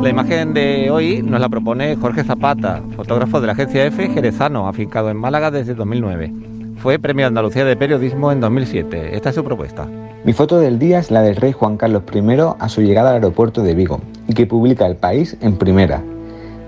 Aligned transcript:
La 0.00 0.08
imagen 0.08 0.54
de 0.54 0.90
hoy 0.90 1.22
nos 1.22 1.42
la 1.42 1.50
propone 1.50 1.94
Jorge 1.94 2.24
Zapata, 2.24 2.80
fotógrafo 2.96 3.38
de 3.38 3.46
la 3.46 3.52
agencia 3.52 3.84
F 3.84 4.08
Jerezano, 4.08 4.66
afincado 4.66 5.10
en 5.10 5.18
Málaga 5.18 5.50
desde 5.50 5.74
2009. 5.74 6.32
Fue 6.78 6.98
Premio 6.98 7.26
Andalucía 7.26 7.66
de 7.66 7.76
Periodismo 7.76 8.32
en 8.32 8.40
2007. 8.40 9.14
Esta 9.14 9.28
es 9.28 9.34
su 9.34 9.44
propuesta. 9.44 9.86
Mi 10.24 10.32
foto 10.32 10.58
del 10.58 10.78
día 10.78 11.00
es 11.00 11.10
la 11.10 11.20
del 11.20 11.36
rey 11.36 11.52
Juan 11.52 11.76
Carlos 11.76 12.04
I 12.14 12.22
a 12.58 12.68
su 12.70 12.80
llegada 12.80 13.10
al 13.10 13.16
aeropuerto 13.16 13.62
de 13.62 13.74
Vigo 13.74 14.00
y 14.26 14.32
que 14.32 14.46
publica 14.46 14.86
El 14.86 14.96
País 14.96 15.36
en 15.42 15.58
primera. 15.58 16.02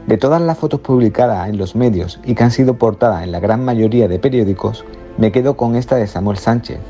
De 0.06 0.18
todas 0.18 0.42
las 0.42 0.58
fotos 0.58 0.80
publicadas 0.80 1.48
en 1.48 1.56
los 1.56 1.74
medios 1.74 2.20
y 2.24 2.34
que 2.34 2.44
han 2.44 2.50
sido 2.50 2.74
portadas 2.74 3.24
en 3.24 3.32
la 3.32 3.40
gran 3.40 3.64
mayoría 3.64 4.08
de 4.08 4.18
periódicos, 4.18 4.84
me 5.16 5.32
quedo 5.32 5.56
con 5.56 5.74
esta 5.74 5.96
de 5.96 6.06
Samuel 6.06 6.36
Sánchez. 6.36 6.80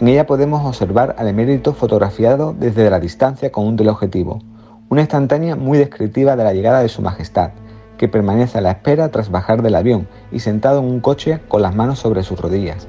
En 0.00 0.08
ella 0.08 0.26
podemos 0.26 0.64
observar 0.64 1.16
al 1.18 1.28
emérito 1.28 1.74
fotografiado 1.74 2.56
desde 2.58 2.88
la 2.88 2.98
distancia 2.98 3.52
con 3.52 3.66
un 3.66 3.76
teleobjetivo, 3.76 4.40
una 4.88 5.02
instantánea 5.02 5.56
muy 5.56 5.78
descriptiva 5.78 6.36
de 6.36 6.44
la 6.44 6.52
llegada 6.52 6.80
de 6.80 6.88
su 6.88 7.02
majestad, 7.02 7.50
que 7.96 8.08
permanece 8.08 8.58
a 8.58 8.60
la 8.60 8.72
espera 8.72 9.10
tras 9.10 9.30
bajar 9.30 9.62
del 9.62 9.76
avión 9.76 10.08
y 10.30 10.40
sentado 10.40 10.80
en 10.80 10.86
un 10.86 11.00
coche 11.00 11.40
con 11.48 11.62
las 11.62 11.74
manos 11.74 11.98
sobre 11.98 12.22
sus 12.22 12.40
rodillas. 12.40 12.88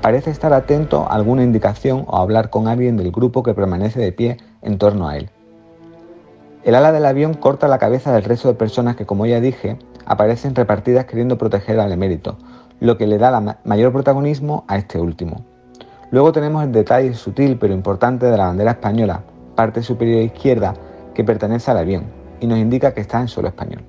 Parece 0.00 0.30
estar 0.30 0.52
atento 0.52 1.06
a 1.08 1.14
alguna 1.14 1.44
indicación 1.44 2.04
o 2.06 2.16
hablar 2.16 2.50
con 2.50 2.68
alguien 2.68 2.96
del 2.96 3.12
grupo 3.12 3.42
que 3.42 3.54
permanece 3.54 4.00
de 4.00 4.12
pie 4.12 4.36
en 4.62 4.78
torno 4.78 5.08
a 5.08 5.16
él. 5.16 5.30
El 6.64 6.76
ala 6.76 6.92
del 6.92 7.06
avión 7.06 7.34
corta 7.34 7.66
la 7.66 7.78
cabeza 7.78 8.12
del 8.12 8.24
resto 8.24 8.48
de 8.48 8.54
personas 8.54 8.94
que, 8.94 9.06
como 9.06 9.26
ya 9.26 9.40
dije, 9.40 9.78
aparecen 10.06 10.54
repartidas 10.54 11.06
queriendo 11.06 11.38
proteger 11.38 11.80
al 11.80 11.90
emérito, 11.90 12.38
lo 12.78 12.96
que 12.96 13.06
le 13.06 13.18
da 13.18 13.58
mayor 13.64 13.92
protagonismo 13.92 14.64
a 14.68 14.76
este 14.76 14.98
último. 14.98 15.44
Luego 16.12 16.30
tenemos 16.30 16.62
el 16.62 16.72
detalle 16.72 17.14
sutil 17.14 17.58
pero 17.58 17.72
importante 17.72 18.26
de 18.26 18.36
la 18.36 18.46
bandera 18.46 18.72
española, 18.72 19.22
parte 19.56 19.82
superior 19.82 20.22
izquierda, 20.22 20.74
que 21.14 21.24
pertenece 21.24 21.70
al 21.70 21.78
avión 21.78 22.04
y 22.40 22.46
nos 22.46 22.58
indica 22.58 22.92
que 22.92 23.00
está 23.00 23.20
en 23.20 23.28
suelo 23.28 23.48
español. 23.48 23.82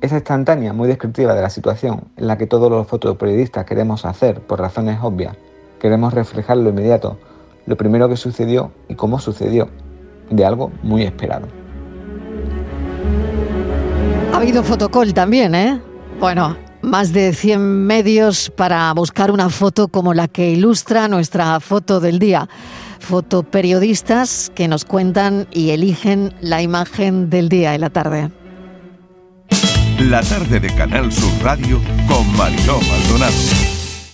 Esa 0.00 0.16
instantánea 0.16 0.72
muy 0.72 0.88
descriptiva 0.88 1.34
de 1.34 1.42
la 1.42 1.50
situación 1.50 2.04
en 2.16 2.26
la 2.26 2.36
que 2.36 2.46
todos 2.46 2.70
los 2.70 2.86
fotoperiodistas 2.86 3.64
queremos 3.64 4.04
hacer 4.04 4.40
por 4.40 4.60
razones 4.60 4.98
obvias, 5.02 5.36
queremos 5.80 6.12
reflejar 6.12 6.58
lo 6.58 6.70
inmediato, 6.70 7.18
lo 7.66 7.76
primero 7.76 8.08
que 8.08 8.16
sucedió 8.16 8.72
y 8.88 8.94
cómo 8.94 9.18
sucedió, 9.18 9.68
de 10.30 10.44
algo 10.44 10.70
muy 10.82 11.02
esperado. 11.02 11.46
Ha 14.32 14.36
habido 14.36 14.62
fotocall 14.62 15.14
también, 15.14 15.54
¿eh? 15.54 15.80
Bueno, 16.20 16.56
más 16.86 17.12
de 17.12 17.34
100 17.34 17.60
medios 17.86 18.50
para 18.54 18.92
buscar 18.94 19.30
una 19.32 19.50
foto 19.50 19.88
como 19.88 20.14
la 20.14 20.28
que 20.28 20.50
ilustra 20.50 21.08
nuestra 21.08 21.58
foto 21.60 22.00
del 22.00 22.18
día. 22.18 22.48
Fotoperiodistas 23.00 24.50
que 24.54 24.68
nos 24.68 24.84
cuentan 24.84 25.48
y 25.52 25.70
eligen 25.70 26.32
la 26.40 26.62
imagen 26.62 27.28
del 27.28 27.48
día 27.48 27.74
y 27.74 27.78
la 27.78 27.90
tarde. 27.90 28.30
La 29.98 30.22
tarde 30.22 30.60
de 30.60 30.74
Canal 30.74 31.12
Sur 31.12 31.32
Radio 31.42 31.80
con 32.08 32.36
Mariló 32.36 32.78
Maldonado. 32.80 33.75